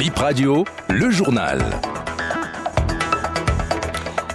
Bip 0.00 0.16
Radio, 0.16 0.64
le 0.88 1.10
journal. 1.10 1.62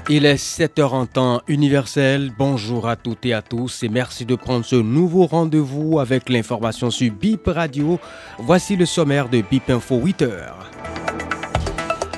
Il 0.07 0.27
est 0.27 0.35
7h 0.35 0.83
en 0.89 1.07
temps 1.07 1.41
universel. 1.47 2.31
Bonjour 2.37 2.87
à 2.87 2.95
toutes 2.95 3.25
et 3.25 3.33
à 3.33 3.41
tous 3.41 3.81
et 3.81 3.89
merci 3.89 4.25
de 4.25 4.35
prendre 4.35 4.63
ce 4.63 4.75
nouveau 4.75 5.25
rendez-vous 5.25 5.99
avec 5.99 6.29
l'information 6.29 6.91
sur 6.91 7.11
BIP 7.11 7.47
Radio. 7.47 7.99
Voici 8.37 8.75
le 8.75 8.85
sommaire 8.85 9.27
de 9.27 9.41
BIP 9.41 9.71
Info 9.71 9.97
8h. 9.97 10.29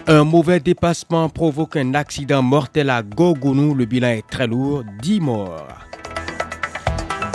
Un 0.07 0.25
mauvais 0.25 0.59
dépassement 0.59 1.29
provoque 1.29 1.77
un 1.77 1.93
accident 1.93 2.41
mortel 2.43 2.89
à 2.89 3.01
Gogounou. 3.01 3.73
Le 3.75 3.85
bilan 3.85 4.09
est 4.09 4.27
très 4.27 4.47
lourd, 4.47 4.83
10 5.01 5.21
morts. 5.21 5.86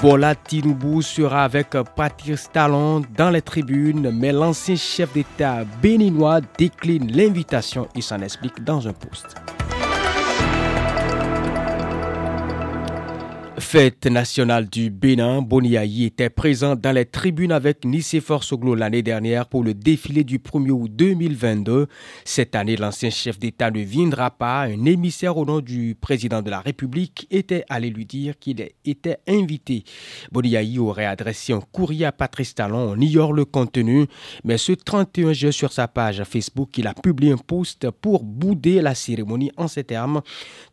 Bola 0.02 0.34
Tinubu 0.34 1.00
sera 1.00 1.44
avec 1.44 1.76
Patrice 1.94 2.50
Talon 2.52 3.02
dans 3.16 3.30
les 3.30 3.40
tribunes, 3.40 4.10
mais 4.10 4.32
l'ancien 4.32 4.74
chef 4.74 5.12
d'État 5.12 5.64
béninois 5.80 6.40
décline 6.58 7.08
l'invitation. 7.12 7.86
Il 7.94 8.02
s'en 8.02 8.20
explique 8.20 8.64
dans 8.64 8.88
un 8.88 8.92
post. 8.92 9.36
Fête 13.72 14.04
nationale 14.04 14.68
du 14.68 14.90
Bénin, 14.90 15.40
Boniaï 15.40 16.04
était 16.04 16.28
présent 16.28 16.76
dans 16.76 16.92
les 16.92 17.06
tribunes 17.06 17.52
avec 17.52 17.86
Nicéphore 17.86 18.44
Soglo 18.44 18.74
l'année 18.74 19.00
dernière 19.00 19.46
pour 19.46 19.64
le 19.64 19.72
défilé 19.72 20.24
du 20.24 20.40
1er 20.40 20.72
août 20.72 20.90
2022. 20.94 21.86
Cette 22.26 22.54
année, 22.54 22.76
l'ancien 22.76 23.08
chef 23.08 23.38
d'État 23.38 23.70
ne 23.70 23.80
viendra 23.80 24.30
pas. 24.30 24.64
Un 24.64 24.84
émissaire 24.84 25.38
au 25.38 25.46
nom 25.46 25.60
du 25.60 25.96
président 25.98 26.42
de 26.42 26.50
la 26.50 26.60
République 26.60 27.26
était 27.30 27.64
allé 27.70 27.88
lui 27.88 28.04
dire 28.04 28.38
qu'il 28.38 28.60
était 28.84 29.16
invité. 29.26 29.84
Boniaï 30.30 30.78
aurait 30.78 31.06
adressé 31.06 31.54
un 31.54 31.62
courrier 31.62 32.04
à 32.04 32.12
Patrice 32.12 32.54
Talon. 32.54 32.92
On 32.92 33.00
ignore 33.00 33.32
le 33.32 33.46
contenu, 33.46 34.04
mais 34.44 34.58
ce 34.58 34.72
31 34.72 35.32
juin 35.32 35.50
sur 35.50 35.72
sa 35.72 35.88
page 35.88 36.22
Facebook, 36.24 36.76
il 36.76 36.86
a 36.86 36.92
publié 36.92 37.32
un 37.32 37.38
post 37.38 37.90
pour 37.90 38.22
bouder 38.22 38.82
la 38.82 38.94
cérémonie 38.94 39.50
en 39.56 39.66
ces 39.66 39.84
termes. 39.84 40.20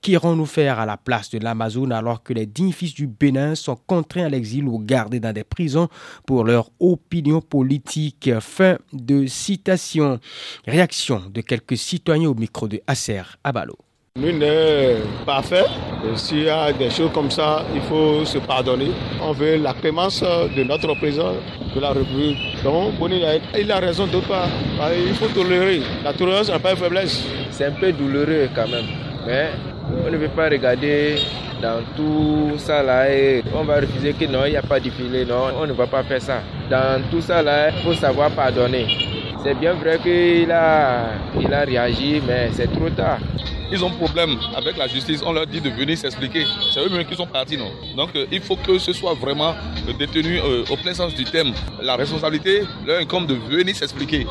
Qu'irons-nous 0.01 0.45
faire 0.45 0.79
à 0.79 0.85
la 0.85 0.97
place 0.97 1.29
de 1.29 1.39
l'Amazon 1.39 1.91
alors 1.91 2.23
que 2.23 2.33
les 2.33 2.45
dignes 2.45 2.73
fils 2.89 2.95
du 2.95 3.07
Bénin 3.07 3.55
sont 3.55 3.77
contraints 3.87 4.25
à 4.25 4.29
l'exil 4.29 4.65
ou 4.65 4.79
gardés 4.79 5.19
dans 5.19 5.33
des 5.33 5.43
prisons 5.43 5.87
pour 6.25 6.43
leur 6.43 6.69
opinion 6.79 7.41
politique. 7.41 8.29
Fin 8.39 8.77
de 8.93 9.25
citation. 9.27 10.19
Réaction 10.65 11.23
de 11.29 11.41
quelques 11.41 11.77
citoyens 11.77 12.29
au 12.29 12.33
micro 12.33 12.67
de 12.67 12.81
Acer 12.87 13.21
Abalo. 13.43 13.77
Nul 14.17 14.39
n'est 14.39 14.95
parfait. 15.25 15.65
S'il 16.15 16.43
y 16.43 16.49
a 16.49 16.73
des 16.73 16.89
choses 16.89 17.11
comme 17.13 17.29
ça, 17.31 17.63
il 17.73 17.81
faut 17.81 18.25
se 18.25 18.39
pardonner. 18.39 18.91
On 19.21 19.31
veut 19.33 19.57
la 19.57 19.73
clémence 19.73 20.21
de 20.21 20.63
notre 20.63 20.93
président 20.95 21.33
de 21.73 21.79
la 21.79 21.91
République. 21.91 22.37
Donc, 22.63 22.97
Boni, 22.97 23.21
il 23.57 23.71
a 23.71 23.79
raison 23.79 24.07
de 24.07 24.19
pas. 24.21 24.47
Il 25.07 25.13
faut 25.13 25.27
tolérer. 25.27 25.81
La 26.03 26.13
tolérance 26.13 26.49
n'a 26.49 26.59
pas 26.59 26.73
de 26.73 26.79
faiblesse. 26.79 27.23
C'est 27.51 27.65
un 27.65 27.71
peu 27.71 27.91
douloureux 27.93 28.49
quand 28.55 28.67
même. 28.67 28.85
Mais 29.25 29.49
on 30.05 30.11
ne 30.11 30.17
veut 30.17 30.29
pas 30.29 30.49
regarder 30.49 31.17
dans 31.61 31.81
tout 31.95 32.57
ça 32.57 32.81
là 32.83 33.05
on 33.53 33.63
va 33.63 33.75
refuser 33.75 34.13
que 34.13 34.25
non, 34.25 34.45
il 34.45 34.51
n'y 34.51 34.57
a 34.57 34.61
pas 34.61 34.79
de 34.79 34.89
filet, 34.89 35.25
non, 35.25 35.51
on 35.59 35.67
ne 35.67 35.73
va 35.73 35.87
pas 35.87 36.03
faire 36.03 36.21
ça. 36.21 36.41
Dans 36.69 37.01
tout 37.09 37.21
ça 37.21 37.41
là, 37.41 37.69
il 37.69 37.83
faut 37.83 37.93
savoir 37.93 38.31
pardonner. 38.31 38.87
C'est 39.43 39.53
bien 39.53 39.73
vrai 39.73 39.97
qu'il 39.99 40.51
a, 40.51 41.13
il 41.39 41.53
a 41.53 41.61
réagi, 41.61 42.21
mais 42.25 42.49
c'est 42.53 42.71
trop 42.71 42.89
tard. 42.89 43.19
Ils 43.71 43.85
ont 43.85 43.91
problème 43.91 44.39
avec 44.55 44.77
la 44.77 44.87
justice, 44.87 45.21
on 45.23 45.31
leur 45.31 45.45
dit 45.45 45.61
de 45.61 45.69
venir 45.69 45.95
s'expliquer. 45.95 46.45
C'est 46.73 46.79
eux-mêmes 46.79 47.05
qui 47.05 47.15
sont 47.15 47.27
partis, 47.27 47.55
non? 47.55 47.71
Donc 47.95 48.09
euh, 48.15 48.25
il 48.31 48.41
faut 48.41 48.55
que 48.55 48.79
ce 48.79 48.93
soit 48.93 49.13
vraiment 49.13 49.53
euh, 49.87 49.93
détenu 49.93 50.39
euh, 50.39 50.63
au 50.71 50.75
plein 50.75 50.93
sens 50.93 51.13
du 51.13 51.23
thème. 51.23 51.53
La 51.79 51.95
responsabilité 51.95 52.63
leur 52.85 52.99
incombe 52.99 53.27
de 53.27 53.35
venir 53.35 53.75
s'expliquer. 53.75 54.25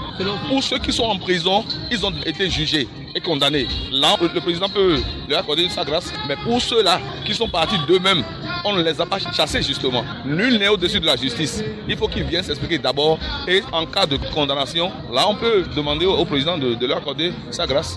Pour 0.49 0.63
ceux 0.63 0.79
qui 0.79 0.93
sont 0.93 1.05
en 1.05 1.19
prison, 1.19 1.65
ils 1.91 2.05
ont 2.05 2.13
été 2.27 2.51
jugés 2.51 2.89
et 3.15 3.21
condamnés. 3.21 3.69
Là, 3.93 4.17
le 4.21 4.41
président 4.41 4.69
peut 4.69 5.01
leur 5.29 5.41
accorder 5.41 5.69
sa 5.69 5.85
grâce, 5.85 6.13
mais 6.27 6.37
pour 6.37 6.61
ceux-là 6.61 7.01
qui 7.25 7.33
sont 7.33 7.49
partis 7.49 7.79
d'eux-mêmes, 7.87 8.25
on 8.65 8.75
ne 8.75 8.83
les 8.83 9.01
a 9.01 9.07
pas 9.07 9.19
chassés 9.19 9.63
justement. 9.63 10.05
Nul 10.27 10.59
n'est 10.59 10.69
au-dessus 10.69 10.99
de 10.99 11.07
la 11.07 11.15
justice. 11.15 11.63
Il 11.89 11.97
faut 11.97 12.09
qu'ils 12.09 12.25
viennent 12.25 12.43
s'expliquer 12.43 12.79
d'abord 12.79 13.21
et 13.47 13.63
en 13.71 13.87
cas 13.87 14.07
de 14.07 14.17
condamnation, 14.35 14.91
là 15.13 15.27
on 15.29 15.37
peut 15.37 15.65
demander 15.77 16.07
au 16.07 16.25
président 16.25 16.59
de, 16.59 16.75
de 16.75 16.87
leur 16.87 16.99
accorder 16.99 17.33
sa 17.53 17.65
grâce. 17.65 17.97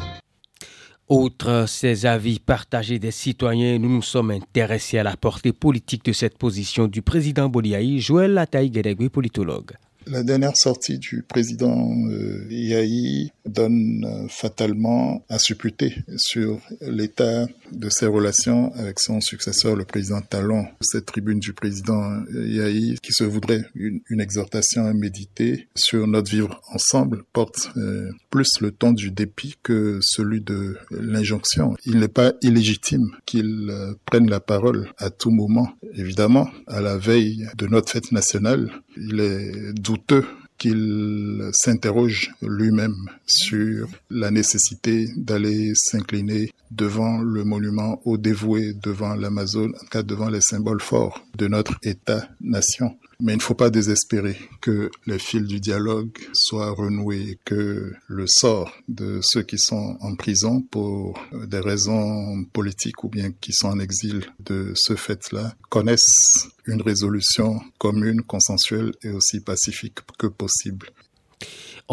Outre 1.12 1.66
ces 1.68 2.06
avis 2.06 2.40
partagés 2.40 2.98
des 2.98 3.12
citoyens, 3.12 3.78
nous 3.80 3.90
nous 3.90 4.02
sommes 4.02 4.32
intéressés 4.32 4.98
à 4.98 5.04
la 5.04 5.18
portée 5.18 5.52
politique 5.52 6.06
de 6.06 6.14
cette 6.14 6.38
position 6.38 6.88
du 6.88 7.02
président 7.02 7.50
Boliaï, 7.50 8.00
Joël 8.00 8.34
Lataï-Guédégui, 8.34 9.10
politologue. 9.10 9.74
La 10.08 10.24
dernière 10.24 10.58
sortie 10.58 10.98
du 10.98 11.22
président 11.22 11.94
euh, 12.10 13.28
donne 13.46 14.06
euh, 14.06 14.28
fatalement 14.30 15.24
à 15.30 15.38
supputer 15.38 15.96
sur 16.18 16.60
l'état 16.82 17.46
de 17.72 17.90
ses 17.90 18.08
relations 18.08 18.74
avec 18.76 19.00
son 19.00 19.22
successeur, 19.22 19.76
le 19.76 19.86
président 19.86 20.22
Talon. 20.22 20.66
Cette 20.82 21.06
tribune 21.06 21.40
du 21.40 21.54
président 21.54 22.24
Yahi, 22.34 22.98
qui 23.02 23.14
se 23.14 23.24
voudrait 23.24 23.64
une, 23.76 24.02
une, 24.10 24.22
exhortation 24.22 24.86
à 24.86 24.94
méditer 24.94 25.68
sur 25.76 26.08
notre 26.08 26.32
vivre 26.32 26.62
ensemble, 26.72 27.24
porte 27.34 27.72
euh, 27.78 28.10
plus 28.30 28.60
le 28.62 28.72
ton 28.72 28.92
du 28.92 29.12
dépit 29.12 29.56
que 29.62 30.00
celui 30.02 30.42
de 30.42 30.78
l'injonction. 30.92 31.76
Il 31.86 32.00
n'est 32.00 32.08
pas 32.08 32.34
illégitime 32.42 33.12
qu'il 33.26 33.70
euh, 33.70 33.94
prenne 34.06 34.30
la 34.30 34.40
parole 34.40 34.90
à 34.98 35.10
tout 35.10 35.32
moment. 35.32 35.70
Évidemment, 35.94 36.50
à 36.68 36.82
la 36.82 36.98
veille 36.98 37.48
de 37.58 37.68
notre 37.68 37.92
fête 37.92 38.12
nationale, 38.12 38.72
il 38.98 39.20
est 39.20 39.74
douteux 39.74 40.26
qu'il 40.58 41.50
s'interroge 41.54 42.32
lui-même 42.44 42.96
sur 43.26 43.88
la 44.12 44.30
nécessité 44.30 45.10
d'aller 45.18 45.72
s'incliner 45.74 46.52
devant 46.70 47.18
le 47.18 47.44
monument 47.44 48.00
au 48.06 48.18
dévoué, 48.18 48.74
devant 48.74 49.16
l'Amazone, 49.16 49.74
en 49.82 49.86
cas 49.88 50.04
devant 50.04 50.30
les 50.30 50.42
symboles 50.42 50.82
forts 50.82 51.26
de 51.36 51.48
notre 51.48 51.80
État-nation. 51.82 52.96
Mais 53.22 53.34
il 53.34 53.38
ne 53.38 53.42
faut 53.42 53.54
pas 53.54 53.70
désespérer 53.70 54.36
que 54.62 54.90
les 55.06 55.20
fils 55.20 55.44
du 55.44 55.60
dialogue 55.60 56.12
soient 56.34 56.72
renoués, 56.72 57.38
que 57.46 57.94
le 58.08 58.26
sort 58.28 58.74
de 58.88 59.20
ceux 59.22 59.44
qui 59.44 59.60
sont 59.60 59.98
en 60.02 60.16
prison 60.16 60.62
pour 60.62 61.20
des 61.32 61.60
raisons 61.60 62.44
politiques 62.52 63.04
ou 63.04 63.10
bien 63.10 63.32
qui 63.40 63.54
sont 63.54 63.68
en 63.68 63.80
exil 63.80 64.26
de 64.40 64.74
ce 64.76 64.96
fait-là 64.96 65.54
connaissent 65.70 66.50
une 66.66 66.82
résolution 66.82 67.62
commune, 67.78 68.24
consensuelle 68.24 68.92
et 69.04 69.12
aussi 69.12 69.40
pacifique 69.40 70.00
que 70.18 70.28
possible. 70.28 70.88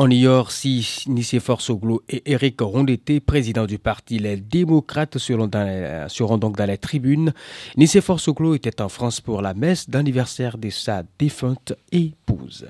On 0.00 0.08
ignore 0.10 0.52
si 0.52 1.02
Nicéphore 1.08 1.60
Soglo 1.60 2.04
et 2.08 2.22
Eric 2.30 2.60
Rondeté, 2.60 3.18
président 3.18 3.66
du 3.66 3.80
parti 3.80 4.20
Les 4.20 4.36
Démocrates, 4.36 5.18
seront, 5.18 5.48
donc 5.48 6.56
dans 6.56 6.66
les 6.68 6.78
tribunes. 6.78 7.32
Nicéphore 7.76 8.20
Soglo 8.20 8.54
était 8.54 8.80
en 8.80 8.88
France 8.88 9.20
pour 9.20 9.42
la 9.42 9.54
messe 9.54 9.90
d'anniversaire 9.90 10.56
de 10.56 10.70
sa 10.70 11.02
défunte 11.18 11.72
épouse. 11.90 12.68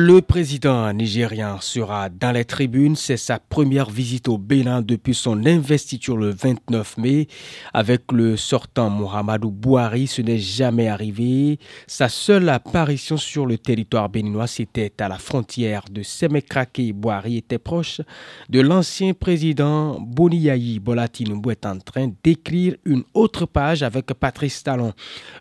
Le 0.00 0.22
président 0.22 0.92
nigérien 0.92 1.56
sera 1.60 2.08
dans 2.08 2.30
les 2.30 2.44
tribunes. 2.44 2.94
C'est 2.94 3.16
sa 3.16 3.40
première 3.40 3.90
visite 3.90 4.28
au 4.28 4.38
Bénin 4.38 4.80
depuis 4.80 5.12
son 5.12 5.44
investiture 5.44 6.16
le 6.16 6.30
29 6.30 6.98
mai. 6.98 7.26
Avec 7.74 8.12
le 8.12 8.36
sortant 8.36 8.90
Mohamedou 8.90 9.50
Bouhari, 9.50 10.06
ce 10.06 10.22
n'est 10.22 10.38
jamais 10.38 10.86
arrivé. 10.86 11.58
Sa 11.88 12.08
seule 12.08 12.48
apparition 12.48 13.16
sur 13.16 13.44
le 13.44 13.58
territoire 13.58 14.08
béninois, 14.08 14.46
c'était 14.46 14.92
à 15.00 15.08
la 15.08 15.18
frontière 15.18 15.82
de 15.90 16.04
Semekrake. 16.04 16.92
Bouhari 16.94 17.38
était 17.38 17.58
proche 17.58 18.00
de 18.48 18.60
l'ancien 18.60 19.14
président 19.14 19.98
Boniayi 20.00 20.78
Bolatinubu 20.78 21.50
est 21.50 21.66
en 21.66 21.80
train 21.80 22.08
d'écrire 22.22 22.76
une 22.84 23.02
autre 23.14 23.46
page 23.46 23.82
avec 23.82 24.06
Patrice 24.14 24.62
Talon. 24.62 24.92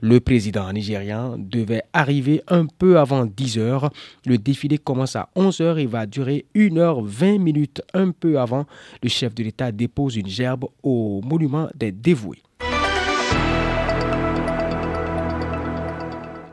Le 0.02 0.20
président 0.20 0.74
nigérien 0.74 1.36
devait 1.38 1.84
arriver 1.94 2.42
un 2.48 2.66
peu 2.66 2.98
avant 2.98 3.24
10 3.24 3.60
heures. 3.60 3.92
Défilé 4.48 4.78
commence 4.78 5.18
à 5.18 5.28
11h 5.36 5.78
et 5.78 5.86
va 5.86 6.06
durer 6.06 6.46
1h20 6.56 7.38
minutes. 7.38 7.82
Un 7.94 8.12
peu 8.12 8.40
avant, 8.40 8.66
le 9.04 9.10
chef 9.10 9.36
de 9.36 9.44
l'État 9.44 9.74
dépose 9.74 10.16
une 10.16 10.30
gerbe 10.30 10.66
au 10.84 11.22
monument 11.22 11.68
des 11.76 11.92
dévoués. 11.92 12.42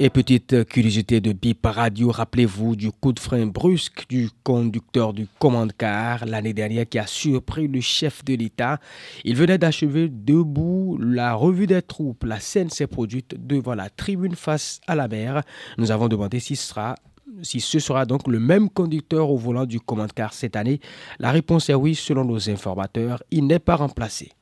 Et 0.01 0.11
petite 0.11 0.65
curiosité 0.65 1.21
de 1.21 1.33
BIP 1.33 1.65
Radio, 1.67 2.11
rappelez-vous 2.11 2.75
du 2.75 2.91
coup 2.91 3.13
de 3.13 3.21
frein 3.21 3.47
brusque 3.47 4.07
du 4.09 4.29
conducteur 4.43 5.13
du 5.13 5.29
commande 5.39 5.73
car 5.79 6.27
l'année 6.27 6.53
dernière 6.53 6.89
qui 6.89 6.99
a 6.99 7.07
surpris 7.07 7.69
le 7.69 7.81
chef 7.81 8.25
de 8.25 8.35
l'État. 8.35 8.81
Il 9.23 9.37
venait 9.37 9.57
d'achever 9.57 10.09
debout 10.09 10.99
la 11.01 11.35
revue 11.35 11.69
des 11.69 11.81
troupes. 11.81 12.25
La 12.25 12.41
scène 12.41 12.71
s'est 12.71 12.89
produite 12.89 13.37
devant 13.39 13.77
la 13.77 13.89
tribune 13.89 14.35
face 14.35 14.81
à 14.89 14.97
la 14.97 15.07
mer. 15.07 15.43
Nous 15.79 15.93
avons 15.93 16.09
demandé 16.09 16.41
si 16.41 16.57
ce 16.57 16.67
sera 16.67 16.97
si 17.43 17.61
ce 17.61 17.79
sera 17.79 18.07
donc 18.07 18.29
le 18.29 18.39
même 18.39 18.69
conducteur 18.71 19.31
au 19.31 19.37
volant 19.37 19.67
du 19.67 19.81
commande 19.81 20.13
car 20.13 20.33
cette 20.33 20.57
année 20.57 20.81
La 21.19 21.31
réponse 21.31 21.69
est 21.69 21.75
oui 21.75 21.95
selon 21.95 22.25
nos 22.25 22.51
informateurs, 22.51 23.23
il 23.31 23.47
n'est 23.47 23.59
pas 23.59 23.77
remplacé. 23.77 24.33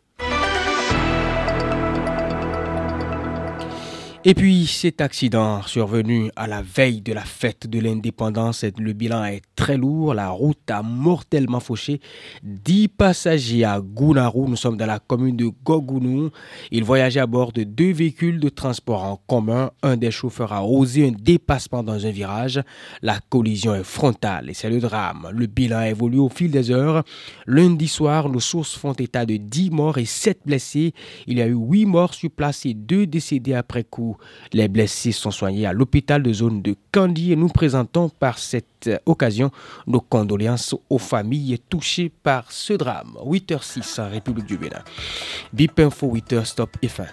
Et 4.24 4.34
puis 4.34 4.68
cet 4.68 5.00
accident 5.00 5.62
survenu 5.62 6.30
à 6.36 6.46
la 6.46 6.62
veille 6.62 7.00
de 7.00 7.12
la 7.12 7.24
fête 7.24 7.66
de 7.66 7.80
l'indépendance, 7.80 8.64
le 8.78 8.92
bilan 8.92 9.24
est 9.24 9.42
très 9.56 9.76
lourd. 9.76 10.14
La 10.14 10.30
route 10.30 10.70
a 10.70 10.80
mortellement 10.80 11.58
fauché. 11.58 12.00
Dix 12.44 12.86
passagers 12.86 13.64
à 13.64 13.80
Gounaru, 13.80 14.48
nous 14.48 14.54
sommes 14.54 14.76
dans 14.76 14.86
la 14.86 15.00
commune 15.00 15.36
de 15.36 15.50
Gogounou. 15.64 16.30
Ils 16.70 16.84
voyageaient 16.84 17.18
à 17.18 17.26
bord 17.26 17.50
de 17.50 17.64
deux 17.64 17.92
véhicules 17.92 18.38
de 18.38 18.48
transport 18.48 19.02
en 19.02 19.16
commun. 19.26 19.72
Un 19.82 19.96
des 19.96 20.12
chauffeurs 20.12 20.52
a 20.52 20.64
osé 20.64 21.08
un 21.08 21.12
dépassement 21.12 21.82
dans 21.82 22.06
un 22.06 22.10
virage. 22.12 22.62
La 23.02 23.18
collision 23.28 23.74
est 23.74 23.82
frontale 23.82 24.50
et 24.50 24.54
c'est 24.54 24.70
le 24.70 24.78
drame. 24.78 25.30
Le 25.32 25.46
bilan 25.46 25.82
évolue 25.82 26.20
au 26.20 26.28
fil 26.28 26.52
des 26.52 26.70
heures. 26.70 27.02
Lundi 27.48 27.88
soir, 27.88 28.28
nos 28.28 28.38
sources 28.38 28.76
font 28.76 28.92
état 28.92 29.26
de 29.26 29.36
10 29.36 29.70
morts 29.70 29.98
et 29.98 30.04
7 30.04 30.42
blessés. 30.46 30.94
Il 31.26 31.38
y 31.38 31.42
a 31.42 31.48
eu 31.48 31.56
8 31.56 31.86
morts 31.86 32.14
sur 32.14 32.30
place 32.30 32.64
et 32.66 32.74
2 32.74 33.08
décédés 33.08 33.54
après 33.54 33.82
coup. 33.82 34.11
Les 34.52 34.68
blessés 34.68 35.12
sont 35.12 35.30
soignés 35.30 35.66
à 35.66 35.72
l'hôpital 35.72 36.22
de 36.22 36.32
zone 36.32 36.62
de 36.62 36.76
Candy 36.92 37.32
et 37.32 37.36
nous 37.36 37.48
présentons 37.48 38.08
par 38.08 38.38
cette 38.38 38.90
occasion 39.06 39.50
nos 39.86 40.00
condoléances 40.00 40.74
aux 40.90 40.98
familles 40.98 41.60
touchées 41.68 42.10
par 42.22 42.50
ce 42.50 42.72
drame. 42.72 43.16
8h06 43.24 44.00
en 44.00 44.10
République 44.10 44.46
du 44.46 44.56
Bénin. 44.56 44.82
Bip 45.52 45.78
Info 45.78 46.12
8h 46.14 46.44
Stop 46.44 46.76
et 46.82 46.88
fin. 46.88 47.06